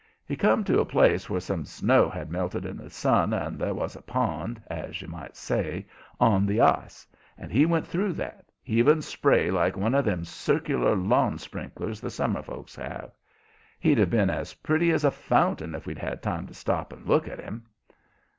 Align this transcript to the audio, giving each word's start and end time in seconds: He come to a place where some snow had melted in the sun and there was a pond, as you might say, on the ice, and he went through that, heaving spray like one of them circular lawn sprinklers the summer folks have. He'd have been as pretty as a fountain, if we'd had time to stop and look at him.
He 0.25 0.35
come 0.35 0.63
to 0.63 0.79
a 0.79 0.83
place 0.83 1.29
where 1.29 1.39
some 1.39 1.63
snow 1.63 2.09
had 2.09 2.31
melted 2.31 2.65
in 2.65 2.75
the 2.77 2.89
sun 2.89 3.33
and 3.33 3.59
there 3.59 3.75
was 3.75 3.95
a 3.95 4.01
pond, 4.01 4.59
as 4.65 4.99
you 4.99 5.07
might 5.07 5.35
say, 5.37 5.85
on 6.19 6.47
the 6.47 6.59
ice, 6.59 7.05
and 7.37 7.51
he 7.51 7.67
went 7.67 7.85
through 7.85 8.13
that, 8.13 8.45
heaving 8.63 9.01
spray 9.03 9.51
like 9.51 9.77
one 9.77 9.93
of 9.93 10.03
them 10.03 10.25
circular 10.25 10.95
lawn 10.95 11.37
sprinklers 11.37 11.99
the 12.01 12.09
summer 12.09 12.41
folks 12.41 12.75
have. 12.77 13.11
He'd 13.79 13.99
have 13.99 14.09
been 14.09 14.31
as 14.31 14.55
pretty 14.55 14.89
as 14.89 15.03
a 15.03 15.11
fountain, 15.11 15.75
if 15.75 15.85
we'd 15.85 15.99
had 15.99 16.23
time 16.23 16.47
to 16.47 16.53
stop 16.55 16.91
and 16.91 17.05
look 17.05 17.27
at 17.27 17.39
him. 17.39 17.67